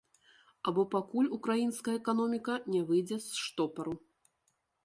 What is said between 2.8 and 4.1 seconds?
выйдзе з штопару.